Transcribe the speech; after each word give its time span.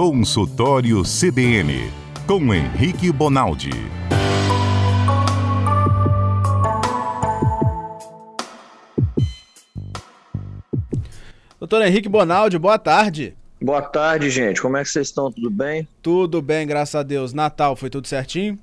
Consultório 0.00 1.02
CBN, 1.02 1.90
com 2.24 2.54
Henrique 2.54 3.10
Bonaldi. 3.10 3.70
Doutor 11.58 11.84
Henrique 11.84 12.08
Bonaldi, 12.08 12.56
boa 12.60 12.78
tarde. 12.78 13.36
Boa 13.60 13.82
tarde, 13.82 14.30
gente. 14.30 14.62
Como 14.62 14.76
é 14.76 14.84
que 14.84 14.88
vocês 14.88 15.08
estão? 15.08 15.32
Tudo 15.32 15.50
bem? 15.50 15.88
Tudo 16.00 16.40
bem, 16.40 16.64
graças 16.64 16.94
a 16.94 17.02
Deus. 17.02 17.32
Natal, 17.32 17.74
foi 17.74 17.90
tudo 17.90 18.06
certinho? 18.06 18.56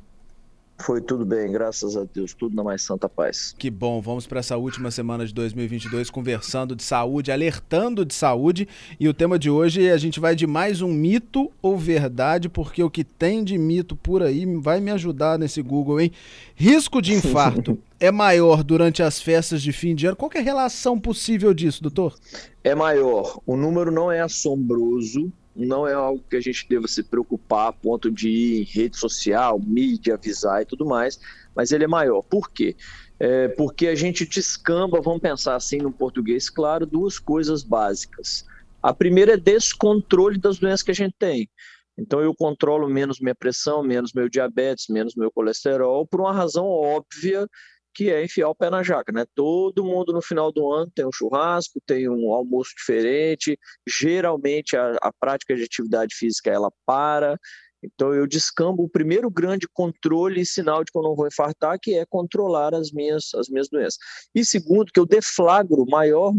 Foi 0.78 1.02
tudo 1.02 1.26
bem, 1.26 1.52
graças 1.52 1.96
a 1.96 2.04
Deus, 2.04 2.34
tudo 2.34 2.56
na 2.56 2.64
mais 2.64 2.82
santa 2.82 3.08
paz. 3.08 3.56
Que 3.58 3.72
bom, 3.72 4.02
vamos 4.02 4.28
para 4.28 4.40
essa 4.40 4.58
última 4.58 4.92
semana 4.92 5.26
de 5.26 5.34
2022 5.34 6.10
conversando 6.10 6.76
de 6.76 6.84
saúde, 6.84 7.32
alertando 7.32 8.06
de 8.06 8.14
saúde. 8.14 8.68
E 9.00 9.08
o 9.08 9.14
tema 9.14 9.40
de 9.40 9.50
hoje 9.50 9.90
a 9.90 9.98
gente 9.98 10.20
vai 10.20 10.36
de 10.36 10.46
mais 10.46 10.82
um 10.82 10.90
mito 10.90 11.50
ou 11.62 11.78
verdade, 11.78 12.50
porque 12.50 12.84
o 12.84 12.90
que 12.90 13.06
tem 13.06 13.44
de 13.44 13.58
mito 13.58 13.96
por 13.96 14.22
aí 14.22 14.46
vai 14.58 14.82
me 14.82 14.92
ajudar 14.92 15.40
nesse 15.40 15.62
Google, 15.62 16.02
hein? 16.02 16.12
Risco 16.56 17.02
de 17.02 17.14
infarto 17.14 17.80
é 17.98 18.12
maior 18.12 18.62
durante 18.62 19.02
as 19.02 19.22
festas 19.22 19.62
de 19.62 19.72
fim 19.72 19.96
de 19.96 20.08
ano? 20.08 20.18
Qual 20.18 20.30
é 20.36 20.40
a 20.40 20.44
relação 20.44 21.00
possível 21.00 21.54
disso, 21.54 21.82
doutor? 21.82 22.16
É 22.64 22.76
maior. 22.76 23.40
O 23.46 23.56
número 23.56 23.92
não 23.92 24.12
é 24.12 24.20
assombroso, 24.20 25.32
não 25.56 25.88
é 25.88 25.94
algo 25.94 26.24
que 26.30 26.36
a 26.36 26.42
gente 26.42 26.68
deva 26.68 26.88
se 26.88 27.02
preocupar 27.02 27.70
a 27.70 27.74
ponto 27.74 28.12
de 28.12 28.30
ir 28.30 28.62
em 28.62 28.64
rede 28.64 28.98
social, 28.98 29.60
mídia, 29.60 30.16
avisar 30.16 30.62
e 30.62 30.66
tudo 30.66 30.86
mais, 30.86 31.20
mas 31.56 31.72
ele 31.72 31.86
é 31.86 31.88
maior. 31.88 32.22
Por 32.22 32.52
quê? 32.52 32.76
É 33.18 33.48
porque 33.48 33.88
a 33.88 33.96
gente 33.96 34.26
descamba, 34.26 35.02
vamos 35.02 35.22
pensar 35.22 35.56
assim 35.56 35.78
no 35.78 35.92
português, 35.92 36.50
claro, 36.50 36.86
duas 36.86 37.18
coisas 37.18 37.64
básicas. 37.64 38.46
A 38.84 38.94
primeira 38.94 39.34
é 39.34 39.38
descontrole 39.38 40.38
das 40.38 40.60
doenças 40.60 40.84
que 40.84 40.92
a 40.92 40.96
gente 40.96 41.16
tem. 41.18 41.50
Então 41.98 42.20
eu 42.20 42.36
controlo 42.36 42.90
menos 42.90 43.22
minha 43.22 43.34
pressão, 43.34 43.82
menos 43.82 44.12
meu 44.14 44.28
diabetes, 44.28 44.88
menos 44.90 45.16
meu 45.16 45.32
colesterol, 45.32 46.06
por 46.06 46.20
uma 46.20 46.34
razão 46.34 46.66
óbvia 46.66 47.48
que 47.96 48.12
é 48.12 48.24
enfiar 48.24 48.50
o 48.50 48.56
pé 48.56 48.70
na 48.70 48.84
jaca, 48.84 49.12
né? 49.12 49.26
Todo 49.34 49.86
mundo 49.86 50.12
no 50.12 50.22
final 50.22 50.52
do 50.52 50.72
ano 50.72 50.92
tem 50.94 51.06
um 51.06 51.12
churrasco, 51.12 51.82
tem 51.86 52.10
um 52.10 52.34
almoço 52.34 52.72
diferente, 52.76 53.58
geralmente 53.88 54.76
a, 54.76 54.98
a 55.02 55.12
prática 55.14 55.56
de 55.56 55.64
atividade 55.64 56.14
física 56.14 56.52
ela 56.52 56.72
para, 56.86 57.40
então 57.86 58.14
eu 58.14 58.26
descambo 58.26 58.84
o 58.84 58.90
primeiro 58.90 59.30
grande 59.30 59.68
controle 59.72 60.42
e 60.42 60.46
sinal 60.46 60.84
de 60.84 60.92
que 60.92 60.98
eu 60.98 61.04
não 61.04 61.16
vou 61.16 61.28
infartar, 61.28 61.78
que 61.80 61.94
é 61.94 62.06
controlar 62.06 62.74
as 62.74 62.92
minhas, 62.92 63.34
as 63.36 63.48
minhas 63.48 63.70
doenças. 63.70 63.98
E 64.34 64.44
segundo, 64.44 64.92
que 64.92 65.00
eu 65.00 65.06
deflagro 65.06 65.86
maior, 65.88 66.34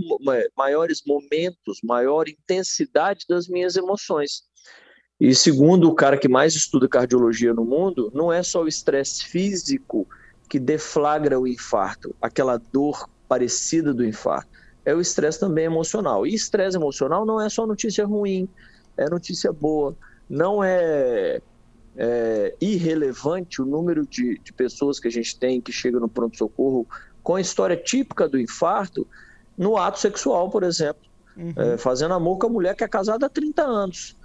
maiores 0.57 1.03
momentos, 1.07 1.79
maior 1.85 2.29
intensidade 2.29 3.25
das 3.29 3.49
minhas 3.49 3.77
emoções. 3.77 4.43
E 5.19 5.35
segundo 5.35 5.89
o 5.89 5.95
cara 5.95 6.19
que 6.19 6.29
mais 6.29 6.55
estuda 6.55 6.89
cardiologia 6.89 7.55
no 7.55 7.65
mundo, 7.65 8.11
não 8.15 8.33
é 8.33 8.43
só 8.43 8.63
o 8.63 8.69
estresse 8.69 9.25
físico 9.25 10.07
que 10.49 10.59
deflagra 10.59 11.39
o 11.39 11.47
infarto, 11.47 12.15
aquela 12.21 12.59
dor 12.73 13.09
parecida 13.29 13.93
do 13.93 14.05
infarto, 14.05 14.49
é 14.85 14.95
o 14.95 15.01
estresse 15.01 15.41
também 15.41 15.65
emocional. 15.65 16.27
E 16.27 16.35
estresse 16.35 16.77
emocional 16.77 17.27
não 17.27 17.41
é 17.41 17.49
só 17.49 17.67
notícia 17.67 18.07
ruim, 18.07 18.49
é 18.97 19.09
notícia 19.11 19.53
boa. 19.53 19.97
Não 20.29 20.63
é, 20.63 21.41
é 21.97 22.55
irrelevante 22.61 23.61
o 23.61 23.65
número 23.65 24.07
de, 24.07 24.39
de 24.39 24.53
pessoas 24.53 25.01
que 25.01 25.09
a 25.09 25.11
gente 25.11 25.37
tem 25.39 25.61
que 25.61 25.73
chega 25.73 25.99
no 25.99 26.09
pronto-socorro 26.09 26.87
com 27.23 27.35
a 27.35 27.41
história 27.41 27.77
típica 27.77 28.29
do 28.29 28.39
infarto 28.39 29.07
no 29.59 29.77
ato 29.77 29.99
sexual, 29.99 30.51
por 30.51 30.63
exemplo. 30.63 31.03
Uhum. 31.37 31.53
É, 31.57 31.77
fazendo 31.77 32.15
amor 32.15 32.39
com 32.39 32.47
a 32.47 32.51
mulher 32.51 32.75
que 32.75 32.85
é 32.85 32.89
casada 32.89 33.27
há 33.27 33.29
30 33.29 33.63
anos. 33.63 34.17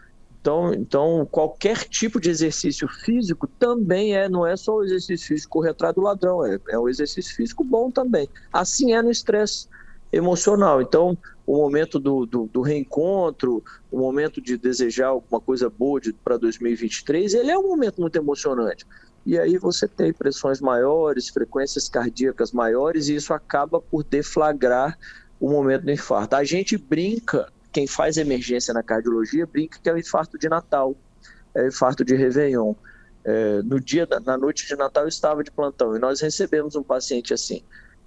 Então, 0.42 0.74
então, 0.74 1.28
qualquer 1.30 1.78
tipo 1.88 2.20
de 2.20 2.32
exercício 2.32 2.88
físico 2.88 3.46
também 3.48 4.18
é, 4.18 4.28
não 4.28 4.46
é 4.46 4.58
só 4.58 4.78
o 4.78 4.84
exercício 4.84 5.28
físico 5.28 5.54
correr 5.54 5.70
atrás 5.70 5.94
do 5.94 6.02
ladrão, 6.02 6.44
é, 6.44 6.60
é 6.70 6.80
um 6.80 6.90
exercício 6.90 7.36
físico 7.36 7.64
bom 7.64 7.92
também. 7.92 8.28
Assim 8.52 8.94
é 8.94 9.02
no 9.04 9.12
estresse 9.12 9.68
emocional. 10.12 10.82
Então, 10.82 11.16
o 11.46 11.58
momento 11.58 12.00
do, 12.00 12.26
do, 12.26 12.48
do, 12.48 12.62
reencontro, 12.62 13.64
o 13.92 14.00
momento 14.00 14.42
de 14.42 14.58
desejar 14.58 15.08
alguma 15.08 15.40
coisa 15.40 15.70
boa 15.70 16.02
para 16.24 16.38
2023, 16.38 17.36
ele 17.36 17.52
é 17.52 17.58
um 17.58 17.68
momento 17.68 18.02
muito 18.02 18.16
emocionante. 18.16 18.86
E 19.24 19.38
aí 19.38 19.60
você 19.60 19.88
tem 19.88 20.12
pressões 20.12 20.60
maiores, 20.60 21.30
frequências 21.30 21.88
cardíacas 21.88 22.52
maiores, 22.52 23.08
e 23.08 23.16
isso 23.16 23.32
acaba 23.32 23.80
por 23.80 24.04
deflagrar 24.04 24.98
o 25.40 25.52
momento 25.52 25.84
do 25.84 25.92
infarto. 25.92 26.36
A 26.36 26.44
gente 26.44 26.78
brinca 26.78 27.48
quem 27.72 27.88
faz 27.88 28.18
emergência 28.18 28.74
na 28.74 28.84
cardiologia 28.84 29.46
brinca 29.46 29.80
que 29.82 29.90
é 29.90 29.94
o 29.94 29.98
infarto 29.98 30.38
de 30.38 30.50
Natal, 30.50 30.96
é 31.56 31.64
o 31.64 31.68
infarto 31.68 32.04
de 32.04 32.16
Réveillon. 32.16 32.74
É, 33.24 33.62
no 33.62 33.80
dia, 33.80 34.06
da, 34.06 34.20
na 34.20 34.38
noite 34.38 34.68
de 34.68 34.76
Natal 34.76 35.04
eu 35.04 35.10
estava 35.10 35.44
de 35.44 35.52
plantão 35.52 35.96
e 35.96 36.00
nós 36.00 36.22
recebemos 36.22 36.76
um 36.76 36.84
paciente 36.84 37.34
assim. 37.34 37.64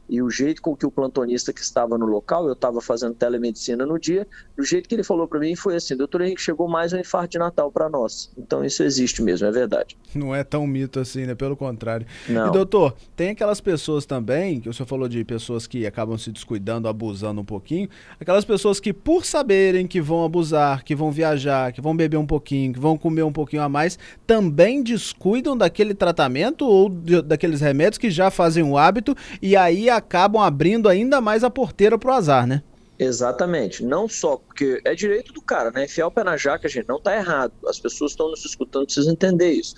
E 0.09 0.21
o 0.21 0.31
jeito 0.31 0.61
com 0.61 0.77
que 0.77 0.87
o 0.87 0.91
plantonista 0.91 1.53
que 1.53 1.61
estava 1.61 1.97
no 1.97 2.07
local, 2.07 2.47
eu 2.47 2.53
estava 2.53 2.81
fazendo 2.81 3.15
telemedicina 3.15 3.87
no 3.87 3.99
dia, 3.99 4.27
do 4.57 4.63
jeito 4.63 4.89
que 4.89 4.95
ele 4.95 5.03
falou 5.03 5.27
para 5.27 5.41
mim 5.41 5.57
foi 5.57 5.77
assim: 5.77 5.97
doutor 5.97 6.21
Henrique, 6.21 6.41
chegou 6.41 6.69
mais 6.69 6.93
um 6.93 6.99
infarto 6.99 7.31
de 7.31 7.39
Natal 7.39 7.71
para 7.71 7.89
nós. 7.89 8.31
Então 8.37 8.65
isso 8.65 8.83
existe 8.83 9.23
mesmo, 9.23 9.47
é 9.47 9.51
verdade. 9.51 9.97
Não 10.15 10.35
é 10.35 10.45
tão 10.45 10.67
mito 10.67 11.01
assim, 11.01 11.25
né? 11.27 11.35
Pelo 11.35 11.57
contrário. 11.57 12.07
Não. 12.29 12.49
E 12.49 12.53
doutor, 12.53 12.95
tem 13.17 13.31
aquelas 13.31 13.61
pessoas 13.61 14.05
também, 14.07 14.61
que 14.61 14.69
o 14.69 14.75
senhor 14.75 14.87
falou 14.87 15.09
de 15.09 15.25
pessoas 15.25 15.67
que 15.67 15.87
acabam 15.87 16.19
se 16.19 16.31
descuidando, 16.31 16.89
abusando 16.89 17.41
um 17.41 17.45
pouquinho, 17.45 17.89
aquelas 18.21 18.45
pessoas 18.45 18.79
que, 18.79 18.93
por 18.93 19.25
saberem 19.25 19.87
que 19.87 20.01
vão 20.01 20.25
abusar, 20.25 20.85
que 20.85 20.95
vão 20.95 21.11
viajar, 21.11 21.73
que 21.73 21.81
vão 21.81 21.97
beber 21.97 22.17
um 22.17 22.27
pouquinho, 22.27 22.73
que 22.73 22.81
vão 22.81 22.97
comer 22.97 23.23
um 23.23 23.33
pouquinho 23.33 23.63
a 23.63 23.69
mais, 23.69 23.99
também 24.27 24.83
descuidam 24.83 25.57
daquele 25.57 25.95
tratamento 25.95 26.67
ou 26.67 26.89
de, 26.89 27.23
daqueles 27.23 27.61
remédios 27.61 27.99
que 27.99 28.11
já 28.11 28.31
fazem 28.31 28.63
o 28.63 28.77
hábito 28.77 29.17
e 29.41 29.57
aí 29.57 29.89
acabam 29.97 30.43
abrindo 30.43 30.89
ainda 30.89 31.21
mais 31.21 31.45
a 31.45 31.51
porteira 31.51 31.99
pro 31.99 32.13
azar, 32.13 32.47
né? 32.47 32.63
Exatamente. 32.99 33.85
Não 33.85 34.09
só 34.09 34.37
porque 34.37 34.81
é 34.85 34.95
direito 34.95 35.33
do 35.33 35.43
cara, 35.43 35.71
né? 35.71 35.85
Enfiar 35.85 36.07
o 36.07 36.11
pé 36.11 36.23
na 36.23 36.37
jaca, 36.37 36.69
gente, 36.69 36.89
não 36.89 37.01
tá 37.01 37.17
errado. 37.17 37.53
As 37.67 37.79
pessoas 37.79 38.13
estão 38.13 38.31
nos 38.31 38.45
escutando, 38.45 38.85
precisam 38.85 39.13
entender 39.13 39.53
isso. 39.53 39.75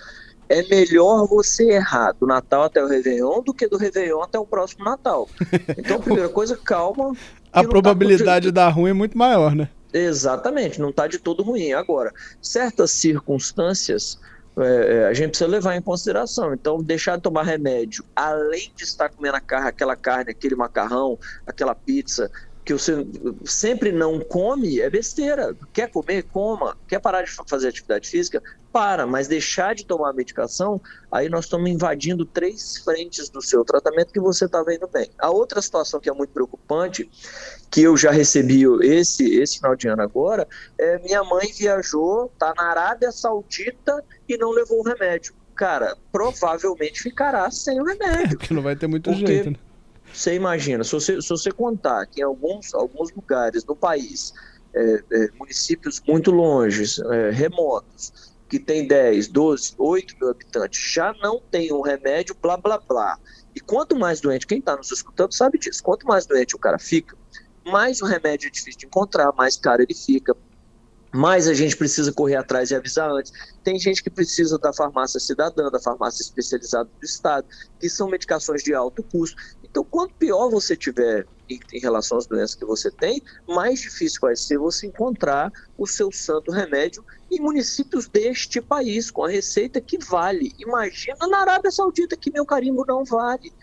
É 0.49 0.63
melhor 0.63 1.27
você 1.27 1.71
errar 1.71 2.13
do 2.13 2.25
Natal 2.25 2.63
até 2.63 2.81
o 2.81 2.87
Réveillon 2.87 3.41
do 3.41 3.53
que 3.53 3.67
do 3.67 3.77
Réveillon 3.77 4.21
até 4.21 4.39
o 4.39 4.45
próximo 4.45 4.85
Natal. 4.85 5.27
Então, 5.77 5.99
primeira 5.99 6.29
coisa, 6.29 6.55
calma. 6.57 7.13
A 7.51 7.63
tá 7.63 7.69
probabilidade 7.69 8.25
tá 8.25 8.39
de 8.39 8.51
dar 8.51 8.69
ruim 8.69 8.91
é 8.91 8.93
muito 8.93 9.17
maior, 9.17 9.55
né? 9.55 9.69
Exatamente, 9.93 10.79
não 10.79 10.91
tá 10.91 11.07
de 11.07 11.17
todo 11.17 11.43
ruim. 11.43 11.71
Agora, 11.73 12.13
certas 12.41 12.91
circunstâncias 12.91 14.19
é, 14.59 14.93
é, 14.95 15.07
a 15.07 15.13
gente 15.13 15.29
precisa 15.29 15.49
levar 15.49 15.75
em 15.75 15.81
consideração. 15.81 16.53
Então, 16.53 16.81
deixar 16.81 17.17
de 17.17 17.23
tomar 17.23 17.43
remédio, 17.43 18.03
além 18.15 18.71
de 18.75 18.83
estar 18.83 19.09
comendo 19.09 19.39
carne, 19.41 19.69
aquela 19.69 19.95
carne, 19.95 20.31
aquele 20.31 20.55
macarrão, 20.55 21.17
aquela 21.45 21.75
pizza, 21.75 22.31
que 22.67 22.73
você 22.73 23.07
sempre 23.45 23.93
não 23.93 24.19
come, 24.19 24.81
é 24.81 24.89
besteira. 24.89 25.55
Quer 25.71 25.89
comer, 25.89 26.23
coma. 26.23 26.77
Quer 26.85 26.99
parar 26.99 27.21
de 27.21 27.31
fazer 27.47 27.69
atividade 27.69 28.09
física? 28.09 28.43
Para, 28.73 29.07
mas 29.07 29.29
deixar 29.29 29.73
de 29.73 29.85
tomar 29.85 30.11
medicação, 30.11 30.81
aí 31.09 31.29
nós 31.29 31.45
estamos 31.45 31.69
invadindo 31.69 32.25
três 32.25 32.79
frentes 32.79 33.29
do 33.29 33.41
seu 33.41 33.63
tratamento 33.63 34.11
que 34.11 34.19
você 34.19 34.43
está 34.45 34.61
vendo 34.63 34.85
bem. 34.85 35.09
A 35.17 35.29
outra 35.29 35.61
situação 35.61 36.01
que 36.01 36.09
é 36.09 36.13
muito 36.13 36.31
preocupante, 36.31 37.09
que 37.71 37.83
eu 37.83 37.95
já 37.95 38.11
recebi 38.11 38.65
esse, 38.81 39.23
esse 39.39 39.59
final 39.59 39.73
de 39.73 39.87
ano 39.87 40.01
agora, 40.01 40.45
é 40.77 40.99
minha 40.99 41.23
mãe 41.23 41.49
viajou, 41.57 42.29
está 42.33 42.53
na 42.53 42.63
Arábia 42.63 43.13
Saudita 43.13 44.03
e 44.27 44.37
não 44.37 44.51
levou 44.51 44.81
o 44.81 44.83
remédio. 44.83 45.33
Cara, 45.55 45.95
provavelmente 46.11 47.01
ficará 47.01 47.49
sem 47.49 47.79
o 47.79 47.85
remédio. 47.85 48.25
É, 48.35 48.35
porque 48.35 48.53
não 48.53 48.61
vai 48.61 48.75
ter 48.75 48.87
muito 48.87 49.11
jeito, 49.13 49.51
né? 49.51 49.57
Você 50.13 50.33
imagina, 50.33 50.83
se 50.83 50.91
você, 50.91 51.21
se 51.21 51.29
você 51.29 51.51
contar 51.51 52.05
que 52.07 52.21
em 52.21 52.23
alguns, 52.23 52.73
alguns 52.73 53.11
lugares 53.11 53.63
no 53.65 53.75
país, 53.75 54.33
é, 54.73 55.03
é, 55.11 55.29
municípios 55.37 56.01
muito 56.07 56.31
longes, 56.31 56.99
é, 56.99 57.31
remotos, 57.31 58.35
que 58.49 58.59
tem 58.59 58.87
10, 58.87 59.27
12, 59.27 59.73
8 59.77 60.15
mil 60.19 60.29
habitantes, 60.29 60.79
já 60.93 61.13
não 61.21 61.41
tem 61.51 61.71
um 61.73 61.81
remédio, 61.81 62.35
blá, 62.41 62.57
blá, 62.57 62.79
blá. 62.79 63.19
E 63.53 63.59
quanto 63.59 63.95
mais 63.95 64.21
doente, 64.21 64.47
quem 64.47 64.59
está 64.59 64.75
nos 64.75 64.91
escutando 64.91 65.33
sabe 65.33 65.57
disso, 65.57 65.83
quanto 65.83 66.05
mais 66.07 66.25
doente 66.25 66.55
o 66.55 66.59
cara 66.59 66.79
fica, 66.79 67.17
mais 67.65 68.01
o 68.01 68.05
remédio 68.05 68.47
é 68.47 68.51
difícil 68.51 68.79
de 68.79 68.85
encontrar, 68.85 69.33
mais 69.33 69.57
caro 69.57 69.81
ele 69.81 69.93
fica, 69.93 70.35
mais 71.13 71.47
a 71.47 71.53
gente 71.53 71.75
precisa 71.75 72.11
correr 72.11 72.35
atrás 72.35 72.69
e 72.69 72.75
avisar 72.75 73.09
antes. 73.09 73.31
Tem 73.63 73.79
gente 73.79 74.03
que 74.03 74.09
precisa 74.09 74.57
da 74.57 74.73
farmácia 74.73 75.19
cidadã, 75.19 75.69
da 75.69 75.79
farmácia 75.79 76.21
especializada 76.21 76.89
do 76.99 77.05
Estado, 77.05 77.47
que 77.79 77.89
são 77.89 78.09
medicações 78.09 78.63
de 78.63 78.73
alto 78.73 79.01
custo. 79.03 79.35
Então, 79.69 79.83
quanto 79.83 80.13
pior 80.15 80.49
você 80.49 80.75
tiver 80.75 81.25
em, 81.49 81.59
em, 81.73 81.79
relação 81.79 82.17
às 82.17 82.25
doenças 82.25 82.55
que 82.55 82.65
você 82.65 82.89
tem, 82.89 83.21
mais 83.47 83.79
difícil 83.79 84.19
vai 84.21 84.35
ser 84.35 84.57
você 84.57 84.87
encontrar 84.87 85.51
o 85.77 85.85
seu 85.85 86.11
santo 86.11 86.51
remédio 86.51 87.03
em 87.31 87.39
municípios 87.39 88.07
deste 88.07 88.61
país, 88.61 89.11
com 89.11 89.23
a 89.23 89.29
receita 89.29 89.79
que 89.81 89.97
vale. 89.97 90.53
Imagina 90.59 91.27
na 91.27 91.39
Arábia 91.39 91.71
Saudita 91.71 92.17
que 92.17 92.31
meu 92.31 92.45
carimbo 92.45 92.85
não 92.87 93.03
vale. 93.03 93.53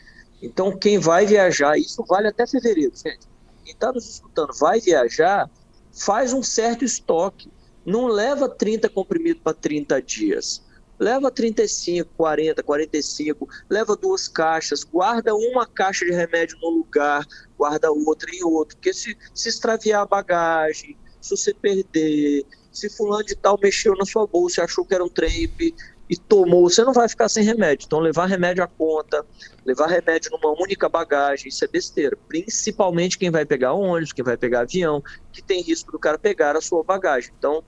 Então, 0.42 0.76
quem 0.76 0.98
vai 0.98 1.26
viajar, 1.26 1.78
isso 1.78 2.04
vale 2.06 2.28
até 2.28 2.46
fevereiro, 2.46 2.92
gente. 2.94 3.26
Quem 3.64 3.72
está 3.72 3.90
nos 3.90 4.08
escutando 4.08 4.52
vai 4.58 4.78
viajar, 4.78 5.50
faz 5.92 6.32
um 6.32 6.42
certo 6.42 6.84
estoque. 6.84 7.50
Não 7.84 8.06
leva 8.06 8.48
30 8.48 8.88
comprimidos 8.88 9.42
para 9.42 9.54
30 9.54 10.00
dias. 10.02 10.62
Leva 10.98 11.30
35, 11.30 12.10
40, 12.16 12.62
45, 12.62 13.48
leva 13.68 13.96
duas 13.96 14.28
caixas, 14.28 14.84
guarda 14.84 15.34
uma 15.34 15.66
caixa 15.66 16.04
de 16.04 16.12
remédio 16.12 16.56
no 16.62 16.70
lugar, 16.70 17.24
guarda 17.58 17.90
outra 17.90 18.30
em 18.32 18.44
outro. 18.44 18.76
Porque 18.76 18.92
se, 18.92 19.16
se 19.34 19.48
extraviar 19.48 20.02
a 20.02 20.06
bagagem, 20.06 20.96
se 21.20 21.36
você 21.36 21.52
perder, 21.54 22.44
se 22.70 22.88
fulano 22.88 23.24
de 23.24 23.34
tal 23.34 23.58
mexeu 23.60 23.94
na 23.96 24.04
sua 24.04 24.26
bolsa 24.26 24.64
achou 24.64 24.84
que 24.84 24.94
era 24.94 25.04
um 25.04 25.08
trempe, 25.08 25.74
e 26.08 26.16
tomou, 26.16 26.68
você 26.68 26.84
não 26.84 26.92
vai 26.92 27.08
ficar 27.08 27.28
sem 27.28 27.42
remédio. 27.42 27.86
Então, 27.86 27.98
levar 27.98 28.26
remédio 28.26 28.62
à 28.62 28.66
conta, 28.66 29.24
levar 29.64 29.86
remédio 29.86 30.30
numa 30.32 30.54
única 30.60 30.88
bagagem, 30.88 31.48
isso 31.48 31.64
é 31.64 31.68
besteira. 31.68 32.16
Principalmente 32.28 33.18
quem 33.18 33.30
vai 33.30 33.46
pegar 33.46 33.72
ônibus, 33.72 34.12
quem 34.12 34.24
vai 34.24 34.36
pegar 34.36 34.60
avião, 34.60 35.02
que 35.32 35.42
tem 35.42 35.62
risco 35.62 35.90
do 35.92 35.98
cara 35.98 36.18
pegar 36.18 36.56
a 36.56 36.60
sua 36.60 36.84
bagagem. 36.84 37.32
Então, 37.38 37.64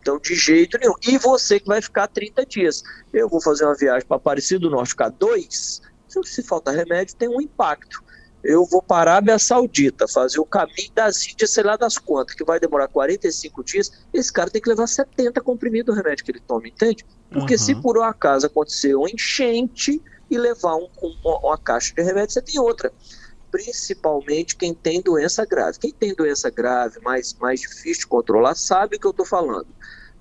então 0.00 0.18
de 0.18 0.34
jeito 0.34 0.78
nenhum. 0.78 0.94
E 1.06 1.18
você 1.18 1.60
que 1.60 1.66
vai 1.66 1.82
ficar 1.82 2.08
30 2.08 2.46
dias. 2.46 2.82
Eu 3.12 3.28
vou 3.28 3.40
fazer 3.40 3.64
uma 3.64 3.76
viagem 3.76 4.06
para 4.06 4.16
Aparecido 4.16 4.68
do 4.68 4.76
Norte, 4.76 4.90
ficar 4.90 5.10
dois. 5.10 5.82
Se 6.24 6.42
falta 6.42 6.70
remédio, 6.72 7.14
tem 7.16 7.28
um 7.28 7.40
impacto 7.40 8.02
eu 8.42 8.64
vou 8.64 8.82
para 8.82 9.10
a 9.10 9.14
Arábia 9.14 9.38
Saudita 9.38 10.08
fazer 10.08 10.40
o 10.40 10.46
caminho 10.46 10.90
das 10.94 11.26
Índias, 11.26 11.50
sei 11.50 11.62
lá 11.62 11.76
das 11.76 11.98
quantas, 11.98 12.34
que 12.34 12.44
vai 12.44 12.58
demorar 12.58 12.88
45 12.88 13.62
dias, 13.62 13.92
esse 14.12 14.32
cara 14.32 14.50
tem 14.50 14.62
que 14.62 14.68
levar 14.68 14.86
70 14.86 15.40
comprimidos 15.42 15.94
do 15.94 15.96
remédio 15.96 16.24
que 16.24 16.30
ele 16.30 16.40
toma, 16.40 16.66
entende? 16.66 17.04
Porque 17.30 17.54
uhum. 17.54 17.58
se 17.58 17.74
por 17.74 17.98
um 17.98 18.02
acaso 18.02 18.46
acontecer 18.46 18.96
um 18.96 19.06
enchente 19.06 20.00
e 20.30 20.38
levar 20.38 20.76
um, 20.76 20.88
uma, 21.02 21.38
uma 21.40 21.58
caixa 21.58 21.94
de 21.94 22.02
remédio, 22.02 22.32
você 22.32 22.40
tem 22.40 22.58
outra. 22.58 22.92
Principalmente 23.50 24.56
quem 24.56 24.74
tem 24.74 25.00
doença 25.00 25.44
grave. 25.44 25.78
Quem 25.78 25.92
tem 25.92 26.14
doença 26.14 26.50
grave, 26.50 27.00
mais, 27.00 27.34
mais 27.34 27.60
difícil 27.60 28.02
de 28.02 28.06
controlar, 28.06 28.54
sabe 28.54 28.96
o 28.96 29.00
que 29.00 29.06
eu 29.06 29.10
estou 29.10 29.26
falando. 29.26 29.68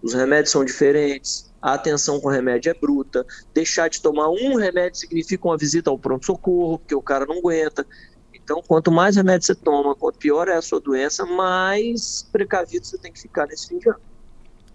Os 0.01 0.13
remédios 0.13 0.51
são 0.51 0.63
diferentes, 0.63 1.51
a 1.61 1.73
atenção 1.73 2.19
com 2.19 2.29
remédio 2.29 2.69
é 2.69 2.73
bruta. 2.73 3.25
Deixar 3.53 3.89
de 3.89 4.01
tomar 4.01 4.29
um 4.29 4.55
remédio 4.55 4.99
significa 4.99 5.47
uma 5.47 5.57
visita 5.57 5.89
ao 5.89 5.99
pronto-socorro, 5.99 6.79
porque 6.79 6.95
o 6.95 7.01
cara 7.01 7.25
não 7.25 7.39
aguenta. 7.39 7.85
Então, 8.33 8.63
quanto 8.65 8.91
mais 8.91 9.15
remédio 9.15 9.45
você 9.45 9.55
toma, 9.55 9.95
quanto 9.95 10.17
pior 10.17 10.47
é 10.47 10.55
a 10.55 10.61
sua 10.61 10.79
doença, 10.79 11.25
mais 11.25 12.27
precavido 12.31 12.85
você 12.85 12.97
tem 12.97 13.11
que 13.11 13.21
ficar 13.21 13.45
nesse 13.45 13.67
fim 13.67 13.77
de 13.77 13.89
ano. 13.89 14.08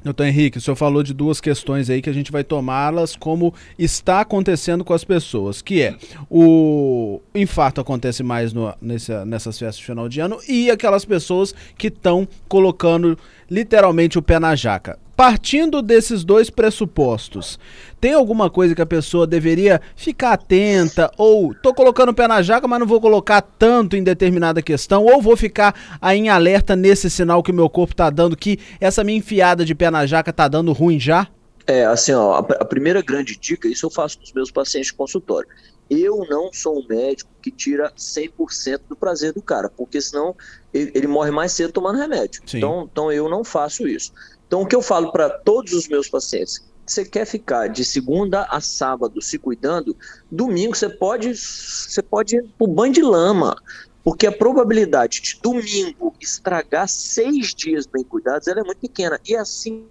Doutor 0.05 0.27
Henrique, 0.27 0.59
o 0.59 0.61
senhor 0.61 0.77
falou 0.77 1.03
de 1.03 1.15
duas 1.15 1.41
questões 1.41 1.89
aí 1.89 2.03
que 2.03 2.11
a 2.11 2.13
gente 2.13 2.31
vai 2.31 2.45
tomá-las 2.45 3.17
como 3.17 3.55
está 3.79 4.21
acontecendo 4.21 4.85
com 4.85 4.93
as 4.93 5.03
pessoas, 5.03 5.63
que 5.63 5.81
é 5.81 5.97
o 6.31 7.23
infarto 7.35 7.81
acontece 7.81 8.23
mais 8.23 8.53
no, 8.53 8.75
nessa, 8.83 9.25
nessas 9.25 9.59
festas 9.59 9.79
de 9.79 9.85
final 9.87 10.07
de 10.07 10.21
ano 10.21 10.39
e 10.47 10.71
aquelas 10.71 11.07
pessoas 11.07 11.55
que 11.79 11.87
estão 11.87 12.29
colocando 12.47 13.19
literalmente 13.51 14.19
o 14.19 14.23
pé 14.23 14.39
na 14.39 14.55
jaca. 14.55 14.99
Partindo 15.17 15.81
desses 15.81 16.25
dois 16.25 16.51
pressupostos, 16.51 17.59
tem 18.01 18.13
alguma 18.13 18.51
coisa 18.51 18.75
que 18.75 18.83
a 18.83 18.87
pessoa 18.87 19.27
deveria 19.27 19.81
ficar 19.95 20.33
atenta? 20.33 21.11
Ou 21.17 21.55
tô 21.55 21.73
colocando 21.73 22.09
o 22.09 22.15
pé 22.15 22.27
na 22.27 22.43
jaca, 22.43 22.67
mas 22.67 22.81
não 22.81 22.87
vou 22.87 23.01
colocar 23.01 23.41
tanto 23.41 23.97
em 23.97 24.03
determinada 24.03 24.61
questão? 24.61 25.05
Ou 25.05 25.23
vou 25.23 25.37
ficar 25.37 25.75
aí 26.03 26.19
em 26.19 26.29
alerta 26.29 26.75
nesse 26.75 27.09
sinal 27.09 27.43
que 27.43 27.53
o 27.53 27.55
meu 27.55 27.71
corpo 27.71 27.95
tá 27.95 28.11
dando, 28.11 28.37
que 28.37 28.59
essa 28.81 29.05
minha 29.05 29.19
enfiada 29.19 29.65
de 29.65 29.75
pé 29.75 29.91
na 29.91 30.05
jaca 30.05 30.33
tá 30.33 30.49
dando 30.49 30.73
ruim 30.73 30.99
já? 30.99 31.29
É, 31.67 31.85
assim, 31.85 32.13
ó, 32.13 32.35
a, 32.35 32.39
a 32.41 32.65
primeira 32.65 33.01
grande 33.01 33.37
dica, 33.37 33.69
isso 33.69 33.87
eu 33.87 33.91
faço 33.91 34.19
com 34.19 34.25
os 34.25 34.33
meus 34.33 34.51
pacientes 34.51 34.91
de 34.91 34.95
consultório. 34.95 35.49
Eu 35.89 36.27
não 36.29 36.53
sou 36.53 36.79
um 36.79 36.87
médico 36.87 37.31
que 37.43 37.51
tira 37.51 37.93
100% 37.97 38.81
do 38.89 38.97
prazer 38.97 39.33
do 39.33 39.43
cara, 39.43 39.69
porque 39.69 40.01
senão 40.01 40.35
ele, 40.73 40.91
ele 40.95 41.07
morre 41.07 41.31
mais 41.31 41.53
cedo 41.53 41.73
tomando 41.73 41.99
remédio. 41.99 42.43
Então, 42.53 42.89
então 42.91 43.13
eu 43.13 43.29
não 43.29 43.45
faço 43.45 43.87
isso. 43.87 44.13
Então, 44.55 44.63
o 44.63 44.67
que 44.69 44.77
eu 44.77 44.83
falo 44.83 45.11
para 45.11 45.29
todos 45.29 45.73
os 45.73 45.89
meus 45.89 46.09
pacientes, 46.09 46.65
você 46.87 47.05
quer 47.05 47.27
ficar 47.27 47.67
de 47.67 47.85
segunda 47.85 48.45
a 48.45 48.61
sábado 48.61 49.21
se 49.21 49.37
cuidando, 49.37 49.97
domingo 50.31 50.77
você 50.77 50.89
pode, 50.89 51.35
você 51.35 52.01
pode 52.01 52.37
ir 52.37 52.45
pro 52.57 52.69
banho 52.69 52.93
de 52.93 53.03
lama, 53.03 53.61
porque 54.05 54.29
a 54.29 54.31
probabilidade 54.31 55.21
de 55.23 55.41
domingo 55.43 56.15
estragar 56.21 56.87
seis 56.87 57.53
dias 57.53 57.85
bem 57.85 58.05
cuidados 58.05 58.47
ela 58.47 58.61
é 58.61 58.63
muito 58.63 58.79
pequena. 58.79 59.19
E 59.27 59.35
assim. 59.35 59.89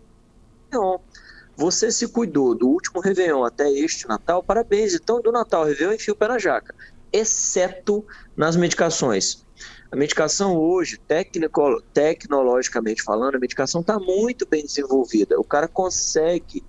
Você 1.58 1.92
se 1.92 2.08
cuidou 2.08 2.56
do 2.56 2.70
último 2.70 3.02
Réveillon 3.02 3.44
até 3.44 3.70
este 3.70 4.08
Natal, 4.08 4.42
parabéns. 4.42 4.96
Então, 4.96 5.22
do 5.22 5.30
Natal 5.30 5.66
Réveillon, 5.66 5.92
enfia 5.92 6.14
o 6.14 6.16
pé 6.16 6.30
na 6.30 6.40
jaca. 6.40 6.74
Exceto 7.12 8.06
nas 8.38 8.56
medicações. 8.56 9.43
A 9.94 9.96
medicação 9.96 10.58
hoje, 10.58 10.98
tecnico, 10.98 11.80
tecnologicamente 11.94 13.04
falando, 13.04 13.36
a 13.36 13.40
medicação 13.40 13.82
está 13.82 14.00
muito 14.00 14.44
bem 14.44 14.66
desenvolvida. 14.66 15.40
O 15.40 15.44
cara 15.44 15.68
consegue 15.68 16.64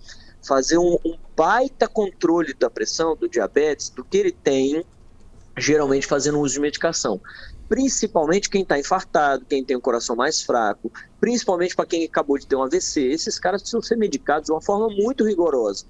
fazer 0.47 0.77
um, 0.77 0.99
um 1.03 1.17
baita 1.35 1.89
controle 1.89 2.53
da 2.53 2.69
pressão, 2.69 3.17
do 3.17 3.27
diabetes, 3.27 3.89
do 3.89 4.05
que 4.05 4.19
ele 4.19 4.31
tem, 4.31 4.85
geralmente 5.57 6.07
fazendo 6.07 6.39
uso 6.39 6.57
de 6.57 6.61
medicação 6.61 7.19
principalmente 7.67 8.51
quem 8.51 8.61
está 8.61 8.79
infartado, 8.79 9.47
quem 9.47 9.65
tem 9.65 9.75
o 9.75 9.79
um 9.79 9.83
coração 9.83 10.15
mais 10.15 10.43
fraco, 10.43 10.93
principalmente 11.19 11.75
para 11.75 11.87
quem 11.87 12.05
acabou 12.05 12.39
de 12.39 12.47
ter 12.47 12.55
um 12.57 12.63
AVC. 12.63 13.01
Esses 13.01 13.39
caras 13.39 13.63
precisam 13.63 13.81
ser 13.81 13.97
medicados 13.97 14.47
de 14.47 14.53
uma 14.53 14.61
forma 14.61 14.87
muito 14.91 15.25
rigorosa. 15.25 15.87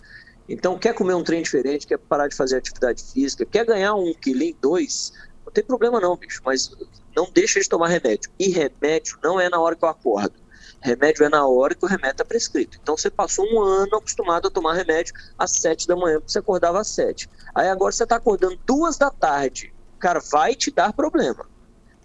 Então, 0.49 0.79
quer 0.79 0.95
comer 0.95 1.15
um 1.15 1.25
trem 1.25 1.43
diferente, 1.43 1.85
quer 1.85 1.99
parar 1.99 2.29
de 2.29 2.37
fazer 2.37 2.59
atividade 2.59 3.03
física, 3.03 3.45
quer 3.45 3.67
ganhar 3.67 3.97
um 3.97 4.15
quilinho, 4.15 4.57
dois, 4.63 5.13
não 5.45 5.53
tem 5.53 5.65
problema 5.65 6.01
não, 6.01 6.17
bicho, 6.17 6.41
mas 6.45 6.71
não 7.15 7.29
deixa 7.33 7.61
de 7.61 7.69
tomar 7.69 7.89
remédio. 7.89 8.31
E 8.39 8.49
remédio 8.49 9.19
não 9.23 9.41
é 9.41 9.49
na 9.49 9.61
hora 9.61 9.77
que 9.77 9.85
eu 9.85 9.89
acordo. 9.89 10.35
Remédio 10.81 11.25
é 11.25 11.29
na 11.31 11.47
hora 11.47 11.75
que 11.75 11.85
o 11.85 11.89
remédio 11.89 12.13
está 12.13 12.25
prescrito. 12.25 12.79
Então 12.83 12.97
você 12.97 13.11
passou 13.11 13.47
um 13.47 13.61
ano 13.61 13.97
acostumado 13.97 14.49
a 14.49 14.51
tomar 14.51 14.75
remédio 14.75 15.15
às 15.39 15.53
sete 15.53 15.87
da 15.87 15.97
manhã, 15.97 16.17
porque 16.17 16.33
você 16.33 16.39
acordava 16.39 16.81
às 16.81 16.89
sete. 16.89 17.29
Aí 17.55 17.69
agora 17.69 17.91
você 17.91 18.03
está 18.03 18.17
acordando 18.17 18.59
duas 18.67 18.99
da 18.99 19.11
tarde. 19.11 19.73
Cara, 19.99 20.21
vai 20.21 20.55
te 20.55 20.71
dar 20.71 20.93
problema. 20.93 21.47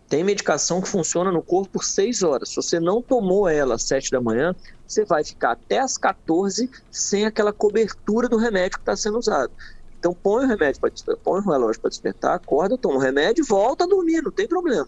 Tem 0.08 0.24
medicação 0.24 0.82
que 0.82 0.88
funciona 0.88 1.32
no 1.32 1.44
corpo 1.44 1.74
por 1.74 1.84
seis 1.84 2.24
horas. 2.24 2.50
Se 2.50 2.56
você 2.56 2.80
não 2.80 3.02
tomou 3.02 3.50
ela 3.50 3.76
às 3.76 3.84
sete 3.84 4.10
da 4.10 4.22
manhã, 4.22 4.56
você 4.88 5.04
vai 5.04 5.24
ficar 5.24 5.52
até 5.52 5.80
às 5.80 5.98
14 5.98 6.70
sem 6.90 7.26
aquela 7.26 7.54
cobertura 7.54 8.28
do 8.28 8.38
remédio 8.38 8.78
que 8.78 8.82
está 8.82 8.96
sendo 8.96 9.20
usado. 9.20 9.52
Então 10.00 10.14
põe 10.14 10.46
o 10.46 10.48
remédio 10.48 10.80
para 10.80 11.18
põe 11.18 11.42
o 11.42 11.50
relógio 11.50 11.82
para 11.82 11.90
despertar, 11.90 12.34
acorda, 12.34 12.78
toma 12.78 12.96
o 12.96 13.00
remédio 13.00 13.44
e 13.44 13.48
volta 13.48 13.84
a 13.84 13.88
dormir, 13.88 14.24
não 14.24 14.32
tem 14.32 14.48
problema. 14.48 14.88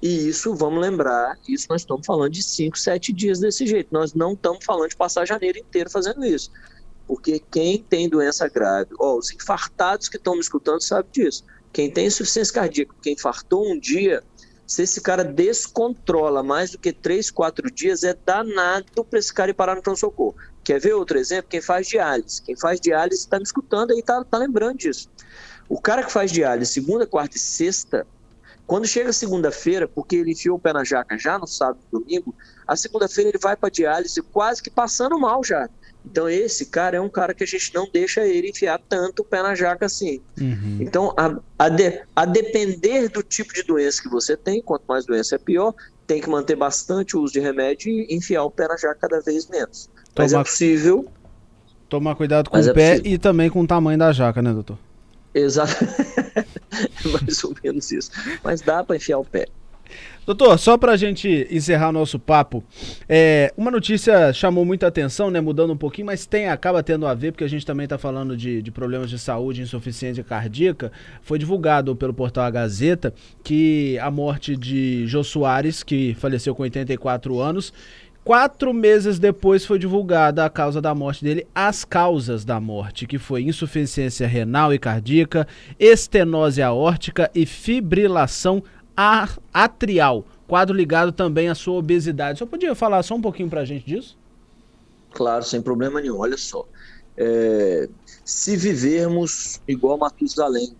E 0.00 0.28
isso, 0.28 0.54
vamos 0.54 0.80
lembrar, 0.80 1.36
isso 1.48 1.66
nós 1.68 1.82
estamos 1.82 2.06
falando 2.06 2.30
de 2.30 2.42
5, 2.42 2.78
7 2.78 3.12
dias 3.12 3.40
desse 3.40 3.66
jeito. 3.66 3.88
Nós 3.92 4.14
não 4.14 4.32
estamos 4.32 4.64
falando 4.64 4.90
de 4.90 4.96
passar 4.96 5.26
janeiro 5.26 5.58
inteiro 5.58 5.90
fazendo 5.90 6.24
isso. 6.24 6.50
Porque 7.06 7.42
quem 7.50 7.82
tem 7.82 8.08
doença 8.08 8.48
grave, 8.48 8.90
ó, 8.98 9.16
os 9.16 9.32
infartados 9.32 10.08
que 10.08 10.16
estão 10.16 10.34
me 10.34 10.40
escutando 10.40 10.82
sabem 10.82 11.10
disso. 11.10 11.44
Quem 11.72 11.90
tem 11.90 12.06
insuficiência 12.06 12.54
cardíaca, 12.54 12.94
quem 13.02 13.14
infartou 13.14 13.66
um 13.66 13.78
dia, 13.78 14.22
se 14.66 14.82
esse 14.82 15.00
cara 15.00 15.24
descontrola 15.24 16.42
mais 16.42 16.70
do 16.70 16.78
que 16.78 16.92
3, 16.92 17.30
4 17.30 17.70
dias, 17.70 18.04
é 18.04 18.14
danado 18.14 19.04
para 19.04 19.18
esse 19.18 19.32
cara 19.32 19.50
ir 19.50 19.54
parar 19.54 19.74
no 19.74 19.82
pronto-socorro. 19.82 20.36
Quer 20.62 20.78
ver 20.78 20.94
outro 20.94 21.18
exemplo? 21.18 21.48
Quem 21.48 21.62
faz 21.62 21.88
diálise. 21.88 22.42
Quem 22.42 22.54
faz 22.54 22.78
diálise 22.78 23.22
está 23.22 23.38
me 23.38 23.44
escutando 23.44 23.92
aí, 23.92 24.00
está 24.00 24.22
tá 24.22 24.38
lembrando 24.38 24.76
disso. 24.76 25.10
O 25.68 25.80
cara 25.80 26.02
que 26.02 26.12
faz 26.12 26.30
diálise 26.30 26.72
segunda, 26.72 27.06
quarta 27.06 27.36
e 27.36 27.40
sexta, 27.40 28.06
quando 28.68 28.86
chega 28.86 29.14
segunda-feira, 29.14 29.88
porque 29.88 30.14
ele 30.16 30.32
enfiou 30.32 30.58
o 30.58 30.60
pé 30.60 30.74
na 30.74 30.84
jaca 30.84 31.16
já 31.16 31.38
no 31.38 31.46
sábado 31.46 31.78
e 31.88 31.90
domingo, 31.90 32.34
a 32.66 32.76
segunda-feira 32.76 33.30
ele 33.30 33.38
vai 33.38 33.56
para 33.56 33.70
diálise 33.70 34.20
quase 34.20 34.62
que 34.62 34.68
passando 34.68 35.18
mal 35.18 35.42
já. 35.42 35.70
Então 36.04 36.28
esse 36.28 36.66
cara 36.66 36.98
é 36.98 37.00
um 37.00 37.08
cara 37.08 37.32
que 37.32 37.42
a 37.42 37.46
gente 37.46 37.74
não 37.74 37.88
deixa 37.90 38.26
ele 38.26 38.50
enfiar 38.50 38.78
tanto 38.86 39.22
o 39.22 39.24
pé 39.24 39.42
na 39.42 39.54
jaca 39.54 39.86
assim. 39.86 40.20
Uhum. 40.38 40.76
Então 40.80 41.14
a, 41.16 41.34
a, 41.58 41.70
de, 41.70 42.02
a 42.14 42.26
depender 42.26 43.08
do 43.08 43.22
tipo 43.22 43.54
de 43.54 43.62
doença 43.62 44.02
que 44.02 44.08
você 44.10 44.36
tem, 44.36 44.60
quanto 44.60 44.84
mais 44.86 45.06
doença 45.06 45.36
é 45.36 45.38
pior, 45.38 45.74
tem 46.06 46.20
que 46.20 46.28
manter 46.28 46.54
bastante 46.54 47.16
o 47.16 47.22
uso 47.22 47.32
de 47.32 47.40
remédio 47.40 47.90
e 47.90 48.14
enfiar 48.14 48.44
o 48.44 48.50
pé 48.50 48.68
na 48.68 48.76
jaca 48.76 48.98
cada 49.00 49.22
vez 49.22 49.48
menos. 49.48 49.88
Mas 50.14 50.34
é 50.34 50.44
possível. 50.44 51.10
Tomar 51.88 52.16
cuidado 52.16 52.50
com 52.50 52.58
o 52.58 52.60
é 52.60 52.74
pé 52.74 52.90
possível. 52.90 53.12
e 53.12 53.16
também 53.16 53.48
com 53.48 53.62
o 53.62 53.66
tamanho 53.66 53.98
da 53.98 54.12
jaca, 54.12 54.42
né, 54.42 54.52
doutor? 54.52 54.78
Exato. 55.34 55.72
mais 57.22 57.44
ou 57.44 57.54
menos 57.62 57.90
isso. 57.92 58.10
Mas 58.42 58.60
dá 58.60 58.82
para 58.84 58.96
enfiar 58.96 59.18
o 59.18 59.24
pé. 59.24 59.46
Doutor, 60.28 60.58
só 60.58 60.76
para 60.76 60.92
a 60.92 60.96
gente 60.98 61.48
encerrar 61.50 61.90
nosso 61.90 62.18
papo, 62.18 62.62
é, 63.08 63.50
uma 63.56 63.70
notícia 63.70 64.30
chamou 64.34 64.62
muita 64.62 64.86
atenção, 64.86 65.30
né? 65.30 65.40
Mudando 65.40 65.72
um 65.72 65.76
pouquinho, 65.76 66.04
mas 66.04 66.26
tem 66.26 66.50
acaba 66.50 66.82
tendo 66.82 67.06
a 67.06 67.14
ver, 67.14 67.32
porque 67.32 67.44
a 67.44 67.48
gente 67.48 67.64
também 67.64 67.84
está 67.84 67.96
falando 67.96 68.36
de, 68.36 68.60
de, 68.60 68.70
problemas 68.70 69.08
de 69.08 69.18
saúde, 69.18 69.62
insuficiência 69.62 70.22
cardíaca. 70.22 70.92
Foi 71.22 71.38
divulgado 71.38 71.96
pelo 71.96 72.12
portal 72.12 72.44
A 72.44 72.50
Gazeta 72.50 73.14
que 73.42 73.98
a 74.00 74.10
morte 74.10 74.54
de 74.54 75.06
Jô 75.06 75.24
Soares, 75.24 75.82
que 75.82 76.14
faleceu 76.20 76.54
com 76.54 76.62
84 76.62 77.40
anos, 77.40 77.72
Quatro 78.28 78.74
meses 78.74 79.18
depois 79.18 79.64
foi 79.64 79.78
divulgada 79.78 80.44
a 80.44 80.50
causa 80.50 80.82
da 80.82 80.94
morte 80.94 81.24
dele, 81.24 81.46
as 81.54 81.82
causas 81.82 82.44
da 82.44 82.60
morte, 82.60 83.06
que 83.06 83.16
foi 83.16 83.44
insuficiência 83.44 84.26
renal 84.26 84.70
e 84.74 84.78
cardíaca, 84.78 85.48
estenose 85.80 86.60
aórtica 86.60 87.30
e 87.34 87.46
fibrilação 87.46 88.62
atrial. 89.50 90.26
Quadro 90.46 90.76
ligado 90.76 91.10
também 91.10 91.48
à 91.48 91.54
sua 91.54 91.78
obesidade. 91.78 92.38
Você 92.38 92.44
podia 92.44 92.74
falar 92.74 93.02
só 93.02 93.14
um 93.14 93.22
pouquinho 93.22 93.48
pra 93.48 93.64
gente 93.64 93.86
disso? 93.86 94.14
Claro, 95.12 95.42
sem 95.42 95.62
problema 95.62 95.98
nenhum. 95.98 96.18
Olha 96.18 96.36
só. 96.36 96.66
É, 97.16 97.88
se 98.26 98.58
vivermos 98.58 99.58
igual 99.66 99.96
Matusalém, 99.96 100.76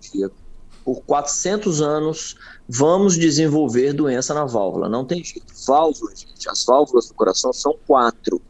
por 0.89 1.03
400 1.03 1.83
anos, 1.83 2.35
vamos 2.67 3.19
desenvolver 3.19 3.93
doença 3.93 4.33
na 4.33 4.47
válvula. 4.47 4.89
Não 4.89 5.05
tem 5.05 5.23
jeito. 5.23 5.53
Válvulas, 5.67 6.21
gente, 6.21 6.49
as 6.49 6.65
válvulas 6.65 7.09
do 7.09 7.15
coração 7.15 7.53
são 7.53 7.77
quatro. 7.87 8.41